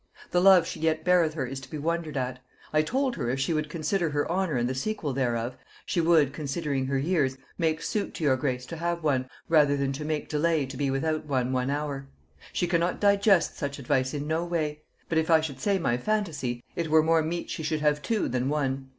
The 0.31 0.41
love 0.41 0.65
she 0.65 0.79
yet 0.79 1.03
beareth 1.03 1.35
her 1.35 1.45
is 1.45 1.59
to 1.59 1.69
be 1.69 1.77
wondered 1.77 2.17
at. 2.17 2.39
I 2.73 2.81
told 2.81 3.15
her, 3.17 3.29
if 3.29 3.39
she 3.39 3.53
would 3.53 3.69
consider 3.69 4.09
her 4.09 4.27
honor 4.31 4.55
and 4.55 4.67
the 4.67 4.73
sequel 4.73 5.13
thereof, 5.13 5.55
she 5.85 6.01
would, 6.01 6.33
considering 6.33 6.87
her 6.87 6.97
years, 6.97 7.37
make 7.59 7.83
suit 7.83 8.15
to 8.15 8.23
your 8.23 8.35
grace 8.35 8.65
to 8.65 8.77
have 8.77 9.03
one, 9.03 9.29
rather 9.47 9.77
than 9.77 9.93
to 9.93 10.03
make 10.03 10.27
delay 10.27 10.65
to 10.65 10.75
be 10.75 10.89
without 10.89 11.27
one 11.27 11.53
one 11.53 11.69
hour. 11.69 12.07
She 12.51 12.65
cannot 12.65 12.99
digest 12.99 13.55
such 13.59 13.77
advice 13.77 14.15
in 14.15 14.25
no 14.25 14.43
way; 14.43 14.81
but 15.07 15.19
if 15.19 15.29
I 15.29 15.39
should 15.39 15.59
say 15.59 15.77
my 15.77 15.97
phantasy, 15.97 16.63
it 16.75 16.87
were 16.89 17.03
more 17.03 17.21
meet 17.21 17.51
she 17.51 17.61
should 17.61 17.81
have 17.81 18.01
two 18.01 18.27
than 18.27 18.49
one. 18.49 18.89